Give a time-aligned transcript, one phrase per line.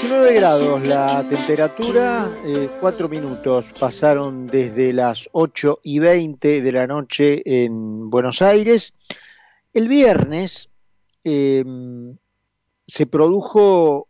[0.00, 6.86] 19 grados la temperatura, eh, 4 minutos pasaron desde las 8 y 20 de la
[6.86, 8.94] noche en Buenos Aires.
[9.74, 10.70] El viernes
[11.24, 11.64] eh,
[12.86, 14.06] se produjo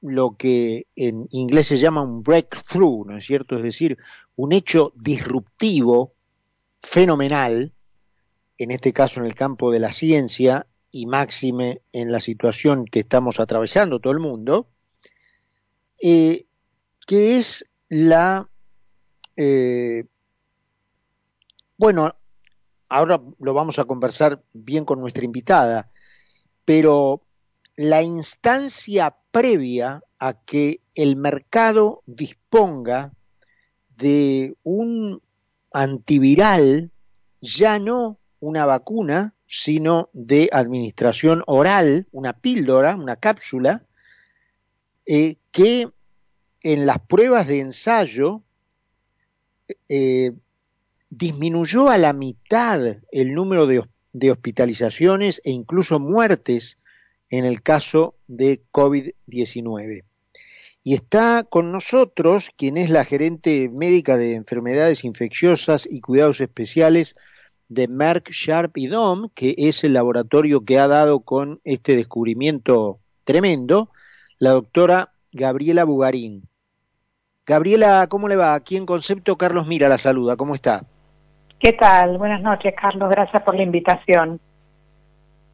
[0.00, 3.56] lo que en inglés se llama un breakthrough, ¿no es cierto?
[3.56, 3.98] Es decir,
[4.36, 6.12] un hecho disruptivo,
[6.82, 7.72] fenomenal,
[8.58, 13.00] en este caso en el campo de la ciencia y máxime en la situación que
[13.00, 14.68] estamos atravesando todo el mundo,
[16.00, 16.46] eh,
[17.06, 18.48] que es la,
[19.36, 20.04] eh,
[21.78, 22.14] bueno,
[22.88, 25.90] ahora lo vamos a conversar bien con nuestra invitada,
[26.64, 27.22] pero
[27.76, 33.12] la instancia previa a que el mercado disponga
[33.96, 35.22] de un
[35.72, 36.90] antiviral,
[37.40, 43.84] ya no una vacuna, sino de administración oral, una píldora, una cápsula,
[45.06, 45.88] eh, que
[46.62, 48.42] en las pruebas de ensayo
[49.88, 50.32] eh,
[51.08, 56.76] disminuyó a la mitad el número de, de hospitalizaciones e incluso muertes
[57.30, 60.04] en el caso de COVID-19.
[60.82, 67.16] Y está con nosotros quien es la gerente médica de enfermedades infecciosas y cuidados especiales
[67.70, 73.00] de Merck Sharp y Dom, que es el laboratorio que ha dado con este descubrimiento
[73.24, 73.90] tremendo,
[74.38, 76.48] la doctora Gabriela Bugarín.
[77.46, 78.54] Gabriela, ¿cómo le va?
[78.54, 80.36] Aquí en Concepto, Carlos Mira la saluda.
[80.36, 80.82] ¿Cómo está?
[81.60, 82.18] ¿Qué tal?
[82.18, 83.08] Buenas noches, Carlos.
[83.08, 84.40] Gracias por la invitación.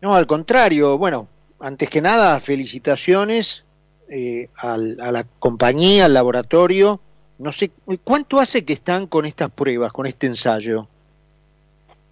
[0.00, 0.96] No, al contrario.
[0.96, 1.28] Bueno,
[1.60, 3.64] antes que nada, felicitaciones
[4.08, 7.00] eh, al, a la compañía, al laboratorio.
[7.38, 7.70] No sé,
[8.04, 10.86] ¿cuánto hace que están con estas pruebas, con este ensayo?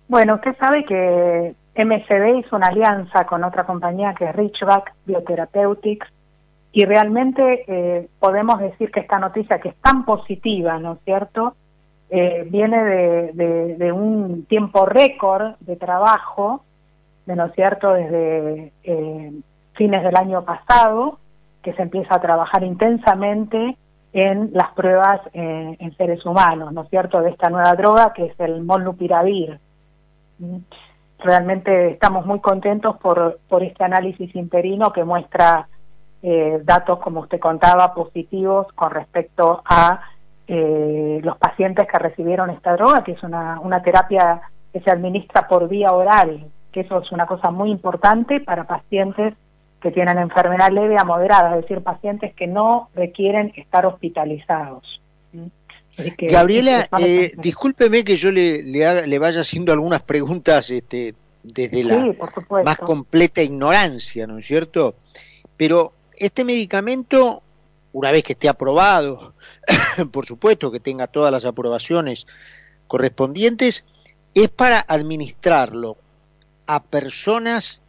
[0.09, 6.07] Bueno, usted sabe que MSD hizo una alianza con otra compañía que es Richback Biotherapeutics
[6.73, 11.55] y realmente eh, podemos decir que esta noticia que es tan positiva, ¿no es cierto?,
[12.13, 16.64] eh, viene de, de, un tiempo récord de trabajo,
[17.27, 19.33] ¿no es cierto?, desde eh,
[19.75, 21.19] fines del año pasado,
[21.63, 23.77] que se empieza a trabajar intensamente
[24.13, 28.41] en las pruebas en seres humanos, ¿no es cierto?, de esta nueva droga que es
[28.41, 29.61] el molnupiravir.
[31.19, 35.69] Realmente estamos muy contentos por, por este análisis interino que muestra
[36.23, 40.01] eh, datos, como usted contaba, positivos con respecto a
[40.47, 44.42] eh, los pacientes que recibieron esta droga, que es una, una terapia
[44.73, 49.35] que se administra por vía oral, que eso es una cosa muy importante para pacientes
[49.80, 55.01] que tienen enfermedad leve a moderada, es decir, pacientes que no requieren estar hospitalizados.
[55.97, 61.14] Que, Gabriela, eh, discúlpeme que yo le, le, haga, le, vaya haciendo algunas preguntas este,
[61.42, 62.14] desde la
[62.64, 64.95] más completa ignorancia, ¿no es cierto?
[65.57, 67.42] Pero este medicamento,
[67.92, 69.35] una vez que esté aprobado,
[70.13, 72.27] por supuesto que tenga todas las aprobaciones
[72.86, 73.85] correspondientes,
[74.35, 75.97] es para administrarlo
[76.67, 77.80] a personas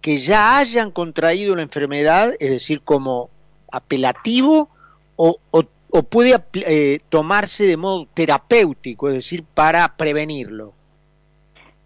[0.00, 3.30] que ya hayan contraído la enfermedad, es decir, como
[3.70, 4.70] apelativo,
[5.16, 10.72] o, o, puede eh, tomarse de modo terapéutico, es decir, para prevenirlo.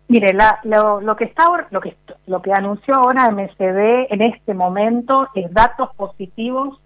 [0.09, 1.97] Mire, lo, que está, lo, que,
[2.27, 6.81] lo que anunció ahora MSD en este momento es datos positivos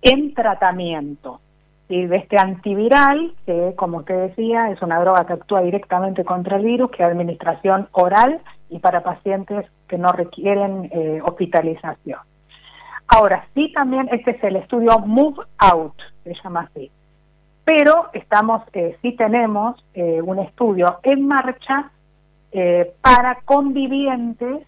[0.00, 1.40] en tratamiento
[1.88, 2.06] ¿sí?
[2.06, 6.64] de este antiviral, que como usted decía, es una droga que actúa directamente contra el
[6.64, 12.20] virus, que es administración oral y para pacientes que no requieren eh, hospitalización.
[13.06, 15.94] Ahora, sí también, este es el estudio Move Out,
[16.24, 16.90] se llama así.
[17.64, 21.90] Pero estamos, eh, sí tenemos eh, un estudio en marcha
[22.56, 24.64] eh, para convivientes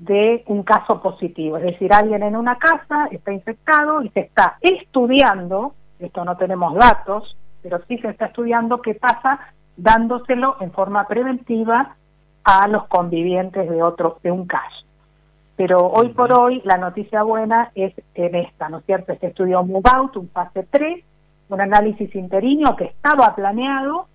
[0.00, 1.56] de un caso positivo.
[1.56, 6.74] Es decir, alguien en una casa está infectado y se está estudiando, esto no tenemos
[6.74, 9.38] datos, pero sí se está estudiando qué pasa
[9.76, 11.94] dándoselo en forma preventiva
[12.42, 14.84] a los convivientes de otro, de un caso.
[15.54, 19.12] Pero hoy por hoy la noticia buena es en esta, ¿no es cierto?
[19.12, 21.04] Este estudio Move Out, un fase 3,
[21.50, 24.08] un análisis interino que estaba planeado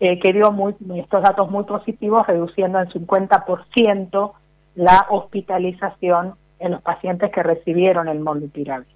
[0.00, 4.32] eh, que dio muy, estos datos muy positivos, reduciendo en 50%
[4.74, 8.86] la hospitalización en los pacientes que recibieron el molnupiravir.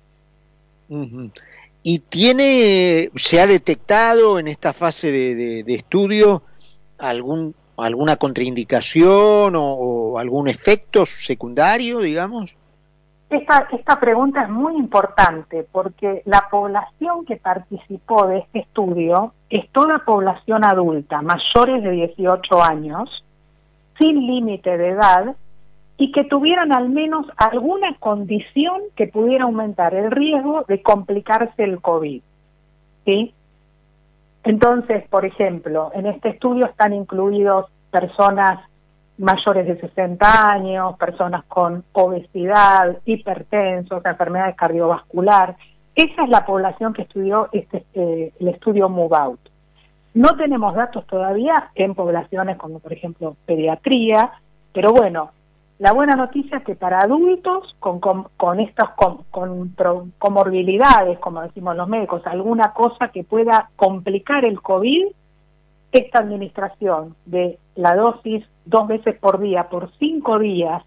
[1.83, 6.43] ¿Y tiene, se ha detectado en esta fase de, de, estudio
[6.99, 12.55] algún, alguna contraindicación o, algún efecto secundario, digamos?
[13.31, 19.69] Esta, esta pregunta es muy importante porque la población que participó de este estudio es
[19.71, 23.25] toda población adulta, mayores de 18 años,
[23.99, 25.37] sin límite de edad
[25.97, 31.81] y que tuvieran al menos alguna condición que pudiera aumentar el riesgo de complicarse el
[31.81, 32.23] COVID.
[33.05, 33.35] ¿sí?
[34.43, 38.61] Entonces, por ejemplo, en este estudio están incluidos personas
[39.19, 45.57] mayores de 60 años, personas con obesidad, hipertensos, enfermedades cardiovasculares.
[45.95, 49.41] Esa es la población que estudió este, eh, el estudio Move Out.
[50.15, 54.33] No tenemos datos todavía en poblaciones como por ejemplo pediatría,
[54.73, 55.31] pero bueno,
[55.79, 58.91] la buena noticia es que para adultos con, con, estas
[60.19, 65.07] comorbilidades, como decimos los médicos, alguna cosa que pueda complicar el COVID,
[65.95, 70.83] esta administración de la dosis dos veces por día por cinco días,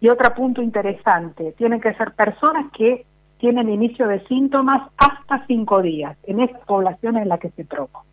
[0.00, 3.04] y otro punto interesante, tienen que ser personas que
[3.38, 8.04] tienen inicio de síntomas hasta cinco días, en esta población en la que se probó.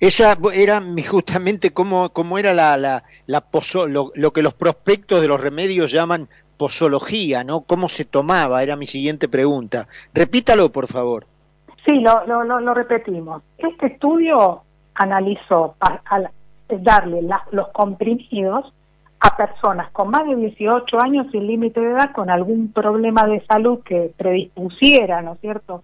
[0.00, 3.44] Esa era justamente como, como era la, la, la
[3.88, 7.62] lo, que los prospectos de los remedios llaman posología, ¿no?
[7.62, 8.62] ¿Cómo se tomaba?
[8.62, 9.88] Era mi siguiente pregunta.
[10.12, 11.26] Repítalo, por favor.
[11.84, 13.42] Sí, lo, lo, lo repetimos.
[13.58, 14.62] Este estudio
[14.94, 16.30] analizó al
[16.68, 17.20] darle
[17.50, 18.72] los comprimidos
[19.20, 23.44] a personas con más de 18 años sin límite de edad con algún problema de
[23.46, 25.82] salud que predispusiera, ¿no es cierto?,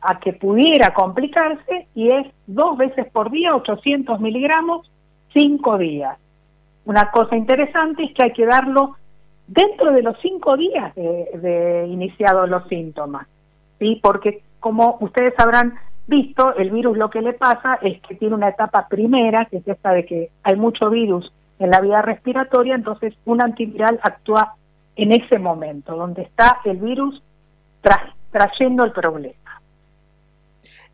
[0.00, 4.90] a que pudiera complicarse y es dos veces por día, 800 miligramos,
[5.32, 6.16] cinco días.
[6.84, 8.96] Una cosa interesante es que hay que darlo
[9.46, 13.26] dentro de los cinco días de, de iniciados los síntomas,
[13.78, 13.98] ¿sí?
[14.02, 18.48] porque como ustedes habrán visto, el virus lo que le pasa es que tiene una
[18.48, 23.14] etapa primera, que es esta de que hay mucho virus en la vía respiratoria, entonces
[23.24, 24.54] un antiviral actúa
[24.96, 27.22] en ese momento, donde está el virus
[28.30, 29.60] trayendo el problema.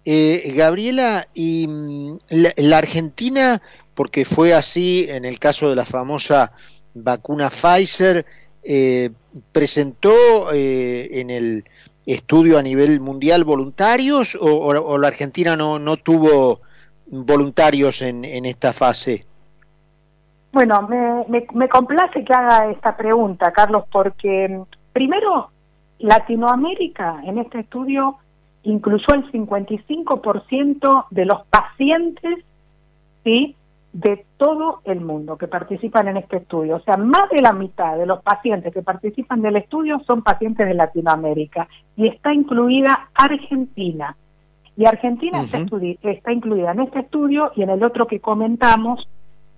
[0.04, 3.62] Eh, Gabriela, y mm, la, Argentina,
[3.94, 6.52] porque fue así en el caso de la famosa
[6.92, 8.26] vacuna Pfizer,
[8.62, 9.10] eh,
[9.52, 11.64] presentó eh, en el
[12.06, 16.60] estudio a nivel mundial voluntarios o, la Argentina no, no tuvo
[17.06, 19.24] voluntarios en, en esta fase?
[20.52, 24.62] Bueno, me, me, me, complace que haga esta pregunta, Carlos, porque mm,
[24.92, 25.50] primero
[25.98, 28.18] Latinoamérica en este estudio
[28.62, 32.44] incluyó el 55% de los pacientes
[33.24, 33.56] ¿sí?
[33.94, 36.76] De todo el mundo que participan en este estudio.
[36.76, 40.66] O sea, más de la mitad de los pacientes que participan del estudio son pacientes
[40.66, 44.16] de Latinoamérica y está incluida Argentina.
[44.76, 45.64] Y Argentina está,
[46.02, 49.08] está incluida en este estudio y en el otro que comentamos,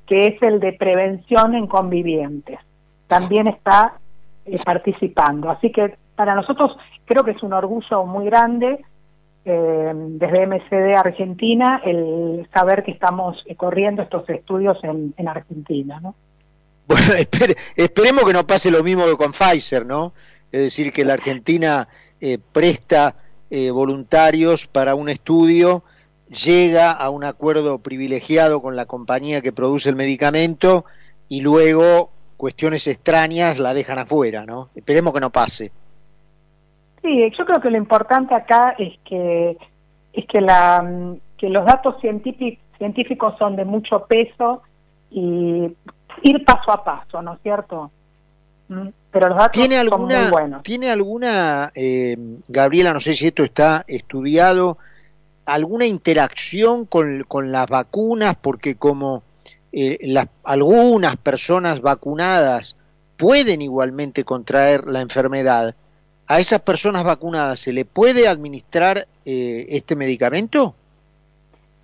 [0.05, 2.59] que es el de prevención en convivientes.
[3.07, 3.95] También está
[4.45, 5.49] eh, participando.
[5.49, 8.85] Así que para nosotros creo que es un orgullo muy grande
[9.49, 16.17] eh, desde MCD Argentina el saber que estamos eh, corriendo estos estudios en, Argentina, ¿no?
[16.89, 17.15] Bueno,
[17.77, 20.15] esperemos que no pase lo mismo que con Pfizer, ¿no?
[20.51, 21.87] Es decir, que la Argentina
[22.21, 23.15] eh, presta
[23.73, 25.85] voluntarios para un estudio,
[26.29, 30.85] llega a un acuerdo privilegiado con la compañía que produce el medicamento
[31.29, 34.71] y luego cuestiones extrañas la dejan afuera, ¿no?
[34.75, 35.71] Esperemos que no pase.
[37.07, 39.57] Sí, yo creo que lo importante acá es que
[40.13, 44.63] es que la que los datos científicos son de mucho peso
[45.09, 45.73] y
[46.23, 47.93] ir paso a paso, ¿no es cierto?
[48.67, 48.89] ¿Mm?
[49.13, 50.63] Pero los datos ¿Tiene alguna, son muy buenos.
[50.65, 52.17] ¿Tiene alguna, eh,
[52.49, 54.79] Gabriela, no sé si esto está estudiado,
[55.45, 58.35] alguna interacción con, con las vacunas?
[58.35, 59.23] Porque como
[59.71, 62.77] eh, las, algunas personas vacunadas
[63.17, 65.77] pueden igualmente contraer la enfermedad,
[66.29, 70.75] ¿A esas personas vacunadas se le puede administrar eh, este medicamento?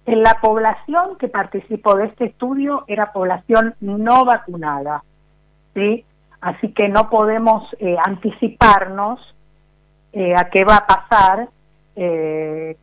[0.04, 5.04] En la población que participó de este estudio era población no vacunada,
[5.74, 6.04] ¿sí?
[6.40, 9.20] Así que no podemos eh, anticiparnos
[10.12, 11.48] eh, a qué va a pasar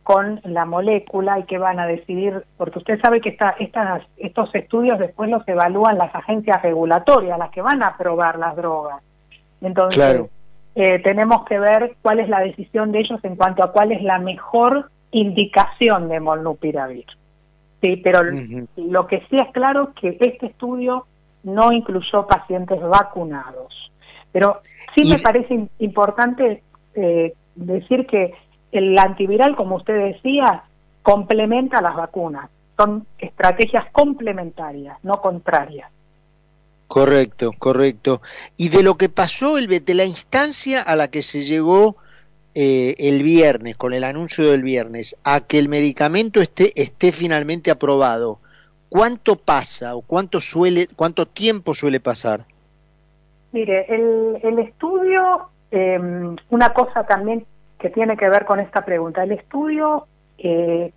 [0.04, 3.56] con la molécula y qué van a decidir, porque usted sabe que esta,
[4.18, 9.02] estos estudios después los evalúan las agencias regulatorias, las que van a aprobar las drogas.
[9.60, 10.30] Entonces, claro
[10.74, 14.02] eh, tenemos que ver cuál es la decisión de ellos en cuanto a cuál es
[14.02, 17.06] la mejor indicación de molnupiravir.
[17.80, 18.22] Sí, pero
[18.76, 21.06] lo que sí es claro es que este estudio
[21.42, 23.90] no incluyó pacientes vacunados.
[24.32, 24.60] Pero
[24.94, 26.62] sí me parece importante
[26.94, 28.34] eh, decir que
[28.70, 30.64] el antiviral, como usted decía,
[31.02, 32.50] complementa las vacunas.
[32.76, 35.90] Son estrategias complementarias, no contrarias.
[36.90, 38.20] Correcto, correcto.
[38.56, 41.94] Y de lo que pasó, el, de la instancia a la que se llegó
[42.56, 47.70] eh, el viernes, con el anuncio del viernes, a que el medicamento esté, esté finalmente
[47.70, 48.40] aprobado,
[48.88, 52.40] ¿cuánto pasa o cuánto, suele, cuánto tiempo suele pasar?
[53.52, 57.46] Mire, el, estudio, em, una cosa también
[57.78, 60.90] que tiene que ver con esta pregunta, el estudio eh,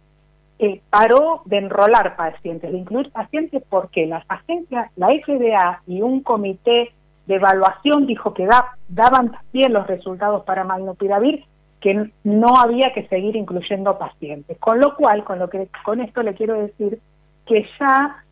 [0.59, 6.21] eh, paró de enrolar pacientes, de incluir pacientes porque las agencias, la FDA y un
[6.21, 6.93] comité
[7.25, 8.47] de evaluación dijo que
[8.87, 11.45] daban también los resultados para malnupiravir,
[11.79, 14.57] que no había que seguir incluyendo pacientes.
[14.59, 16.99] Con lo cual, con, lo que, con esto le quiero decir
[17.45, 18.23] que ya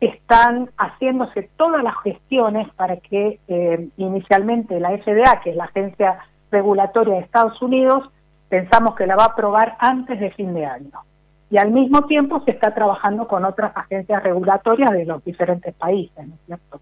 [0.00, 6.18] están haciéndose todas las gestiones para que eh, inicialmente la FDA, que es la agencia
[6.50, 8.10] regulatoria de Estados Unidos,
[8.48, 11.00] pensamos que la va a aprobar antes de fin de año.
[11.50, 16.26] Y al mismo tiempo se está trabajando con otras agencias regulatorias de los diferentes países,
[16.26, 16.80] ¿no es cierto?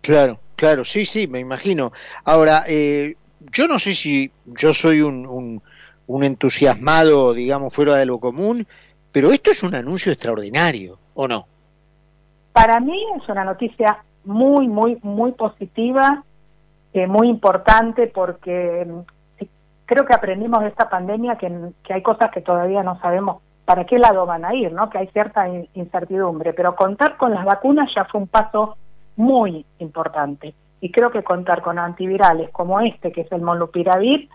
[0.00, 1.92] Claro, claro, sí, sí, me imagino.
[2.24, 3.16] Ahora, eh,
[3.52, 5.60] yo no sé si yo soy un,
[6.06, 8.66] un entusiasmado, digamos, fuera de lo común,
[9.12, 11.46] pero esto es un anuncio extraordinario, ¿o no?
[12.52, 16.24] Para mí es una noticia muy, muy, muy positiva,
[16.92, 19.44] eh, muy importante porque mm,
[19.86, 21.52] creo que aprendimos de esta pandemia que,
[21.88, 24.88] hay cosas que todavía no sabemos para qué lado van a ir, ¿no?
[24.88, 28.78] que hay cierta incertidumbre, pero contar con las vacunas ya fue un paso
[29.16, 30.54] muy importante.
[30.80, 34.28] Y creo que contar con antivirales como este, que es el molnupiravir,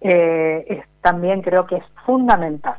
[0.00, 2.78] eh, también creo que es fundamental.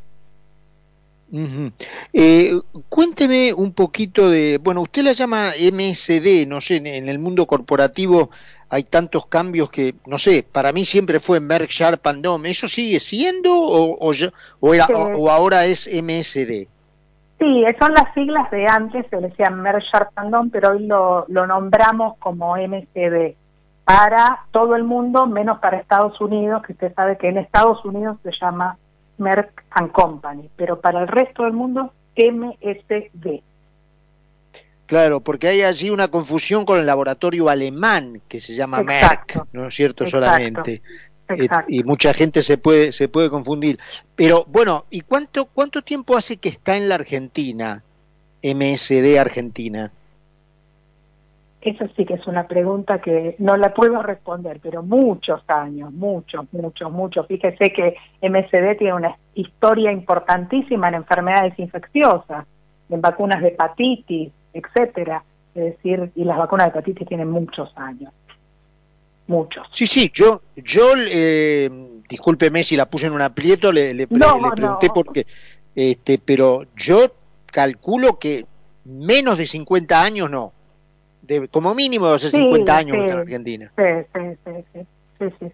[2.13, 2.53] Eh,
[2.87, 8.29] cuénteme un poquito de, bueno, usted la llama MSD, no sé, en, el mundo corporativo
[8.69, 12.99] hay tantos cambios que, no sé, para mí siempre fue Merck Sharp and ¿eso sigue
[12.99, 13.97] siendo o,
[14.59, 16.67] o, era, o, ahora es MSD?
[17.37, 21.25] Sí, son las siglas de antes, se le decía Merck Sharp and pero hoy lo,
[21.27, 23.35] lo nombramos como MSD
[23.85, 28.17] para todo el mundo, menos para Estados Unidos, que usted sabe que en Estados Unidos
[28.23, 28.77] se llama
[29.17, 33.43] Merck and Company, pero para el resto del mundo MSD.
[34.85, 39.67] Claro, porque hay allí una confusión con el laboratorio alemán que se llama Merck, ¿no
[39.67, 40.07] es cierto?
[40.07, 40.81] Solamente.
[41.67, 43.79] y mucha gente se puede se puede confundir.
[44.15, 47.83] Pero bueno, ¿y cuánto cuánto tiempo hace que está en la Argentina
[48.43, 49.91] MSD Argentina?
[51.65, 56.45] Eso sí que es una pregunta que no la puedo responder, pero muchos años, muchos,
[56.51, 57.25] muchos, muchos.
[57.25, 62.45] Fíjese que MSD tiene una historia importantísima en enfermedades infecciosas,
[62.87, 65.23] en vacunas de hepatitis, etcétera.
[65.53, 68.11] Es decir, y las vacunas de hepatitis tienen muchos años.
[69.27, 69.67] Muchos.
[69.71, 71.69] Sí, sí, yo, yo eh,
[72.07, 75.25] discúlpeme si la puse en un aprieto, le, le, pregunté porque,
[75.75, 77.11] este, pero yo
[77.47, 78.45] calculo que
[78.83, 80.53] menos de 50 años no
[81.51, 83.71] como mínimo hace 50 años en Argentina.
[83.75, 84.19] Sí,
[85.19, 85.51] sí, sí.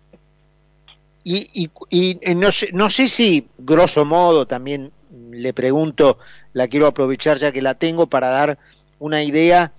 [1.23, 4.91] Y, y, y no, sé, no sé si, grosso modo, también
[5.29, 6.17] le pregunto,
[6.53, 8.57] la quiero aprovechar ya que la tengo para dar
[9.01, 9.71] una idea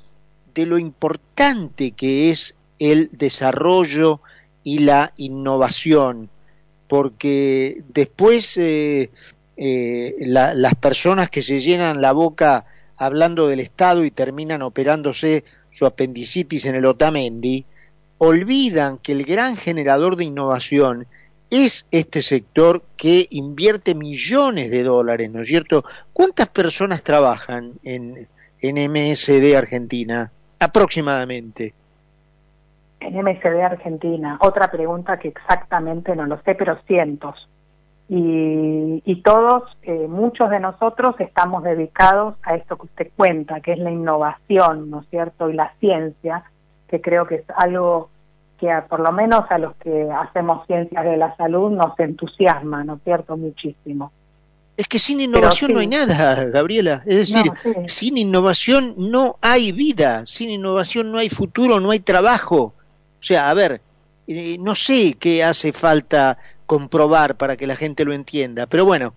[0.52, 4.20] de lo importante que es el desarrollo
[4.64, 6.28] y la innovación,
[6.88, 9.10] porque después eh,
[9.56, 15.86] eh, las personas que se llenan la boca hablando del Estado y terminan operándose su
[15.86, 17.64] apendicitis en el Otamendi,
[18.18, 21.06] olvidan que el gran generador de innovación
[21.48, 25.84] es este sector que invierte millones de dólares, ¿no es cierto?
[26.12, 28.26] ¿Cuántas personas trabajan en,
[28.62, 31.74] en MSD Argentina aproximadamente?
[33.00, 37.48] En MSD Argentina, otra pregunta que exactamente no lo sé, pero cientos.
[38.08, 43.78] Y, todos, eh, muchos de nosotros estamos dedicados a esto que usted cuenta, que es
[43.78, 45.48] la innovación, ¿no es cierto?
[45.48, 46.44] Y la ciencia,
[46.88, 48.10] que creo que es algo
[48.58, 52.94] que por lo menos a los que hacemos ciencias de la salud nos entusiasma, ¿no
[52.94, 53.36] es cierto?
[53.36, 54.12] Muchísimo.
[54.76, 57.02] Es que sin innovación no hay nada, Gabriela.
[57.06, 57.52] Es decir,
[57.88, 62.74] sin innovación no hay vida, sin innovación no hay futuro, no hay trabajo.
[63.20, 63.80] O sea, a ver,
[64.26, 68.66] eh, no sé qué hace falta comprobar para que la gente lo entienda.
[68.66, 69.14] Pero bueno,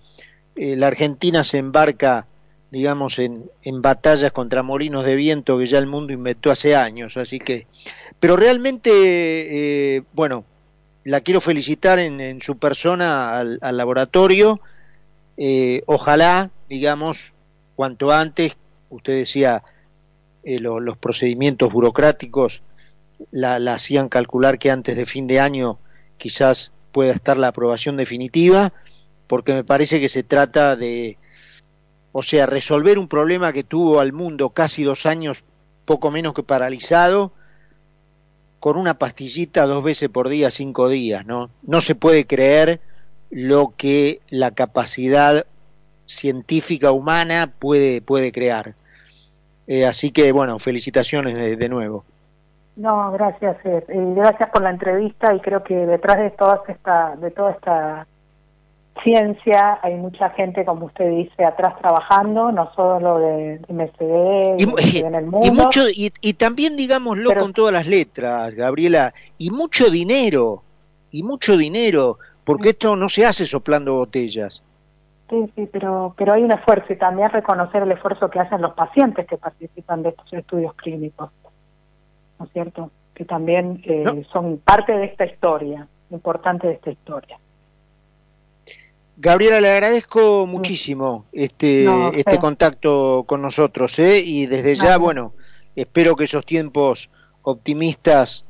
[0.55, 2.27] eh, la Argentina se embarca,
[2.71, 7.17] digamos, en, en batallas contra molinos de viento que ya el mundo inventó hace años,
[7.17, 7.67] así que...
[8.19, 10.45] Pero realmente, eh, bueno,
[11.05, 14.59] la quiero felicitar en, su persona al, laboratorio.
[15.37, 17.33] Eh, ojalá, digamos,
[17.75, 18.55] cuanto antes,
[18.89, 19.63] usted decía,
[20.43, 22.61] los procedimientos burocráticos
[23.31, 25.79] la, la, hacían calcular que antes de fin de año
[26.17, 28.73] quizás pueda estar la aprobación definitiva,
[29.27, 31.17] porque me parece que se trata de,
[32.11, 35.43] o sea, resolver un problema que tuvo al mundo casi dos años,
[35.85, 37.33] poco menos que paralizado,
[38.59, 41.49] con una pastillita dos veces por día, cinco días, ¿no?
[41.63, 42.79] No se puede creer
[43.29, 45.45] lo que la capacidad
[46.05, 48.75] científica humana puede, puede crear.
[49.67, 52.05] Eh, así que, bueno, felicitaciones de nuevo.
[52.75, 53.57] No, gracias.
[53.63, 58.07] Eh, gracias por la entrevista y creo que detrás de toda esta, de toda esta
[59.03, 65.15] ciencia hay mucha gente, como usted dice, atrás trabajando, no solo de MSD, y, en
[65.15, 65.47] el mundo.
[65.47, 70.63] Y, mucho, y, también, digámoslo con todas las letras, Gabriela, y mucho dinero,
[71.11, 74.63] y mucho dinero, porque esto no se hace soplando botellas.
[75.29, 78.73] Sí, sí, pero, pero hay un esfuerzo y también reconocer el esfuerzo que hacen los
[78.73, 81.31] pacientes que participan de estos estudios clínicos.
[82.39, 82.91] ¿no es cierto?
[83.13, 87.39] Que también eh, son parte de esta historia, importante de esta historia.
[89.17, 91.87] Gabriela, le agradezco muchísimo este,
[92.19, 94.19] este contacto con nosotros, ¿eh?
[94.19, 95.31] y desde ya, bueno,
[95.75, 97.09] espero que esos tiempos
[97.41, 98.43] optimistas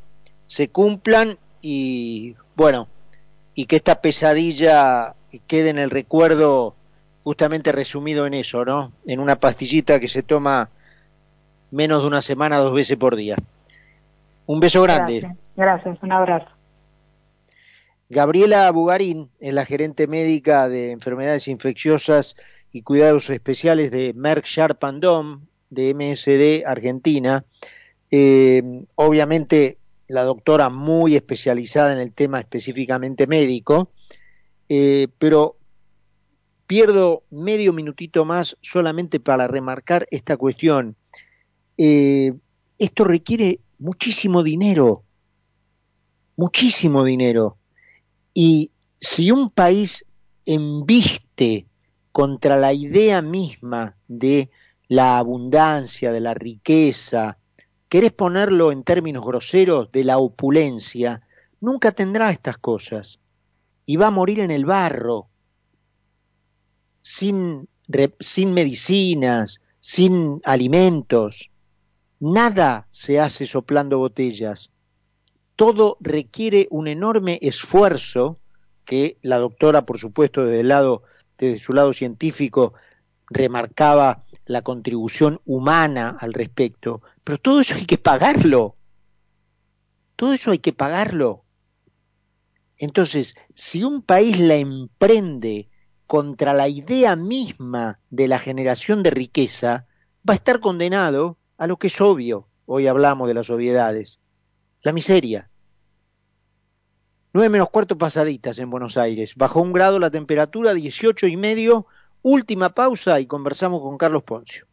[0.47, 2.87] se cumplan y, bueno,
[3.55, 5.15] y que esta pesadilla
[5.47, 6.75] quede en el recuerdo
[7.23, 8.91] justamente resumido en eso, ¿no?
[9.07, 10.69] En una pastillita que se toma
[11.71, 13.37] menos de una semana, dos veces por día.
[14.45, 15.35] Un beso grande.
[15.55, 16.49] Gracias, un abrazo.
[18.09, 22.35] Gabriela Bugarín es la gerente médica de enfermedades infecciosas
[22.71, 27.45] y cuidados especiales de Merck Sharp Dom de MSD Argentina.
[28.11, 33.91] Eh, obviamente la doctora muy especializada en el tema específicamente médico,
[34.69, 35.57] eh, pero
[36.67, 40.95] pierdo medio minutito más solamente para remarcar esta cuestión.
[41.77, 42.33] Eh,
[42.77, 45.03] esto requiere muchísimo dinero,
[46.35, 47.57] muchísimo dinero.
[48.33, 50.05] Y si un país
[50.45, 51.67] embiste
[52.11, 54.49] contra la idea misma de
[54.87, 57.37] la abundancia, de la riqueza,
[57.89, 61.21] querés ponerlo en términos groseros, de la opulencia,
[61.61, 63.19] nunca tendrá estas cosas.
[63.85, 65.27] Y va a morir en el barro,
[67.01, 67.67] sin,
[68.19, 71.51] sin medicinas, sin alimentos.
[72.19, 74.71] Nada se hace soplando botellas.
[75.55, 78.39] Todo requiere un enorme esfuerzo
[78.83, 81.03] que la doctora, por supuesto, desde, el lado,
[81.37, 82.73] desde su lado científico,
[83.29, 88.75] remarcaba la contribución humana al respecto, pero todo eso hay que pagarlo.
[90.15, 91.43] Todo eso hay que pagarlo.
[92.77, 95.69] Entonces, si un país la emprende
[96.07, 99.87] contra la idea misma de la generación de riqueza,
[100.27, 104.19] va a estar condenado a lo que es obvio, hoy hablamos de las obviedades,
[104.83, 105.49] la miseria.
[107.33, 111.87] Nueve menos cuarto pasaditas en Buenos Aires, bajó un grado la temperatura, 18 y medio,
[112.25, 114.65] última pausa y conversamos con Carlos Poncio.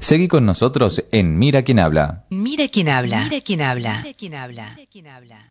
[0.00, 2.24] Seguí con nosotros en Mira quién habla.
[2.30, 3.24] Mira quién habla.
[3.28, 4.02] Mira quién habla.
[4.02, 4.16] Mira
[4.90, 5.50] quién habla.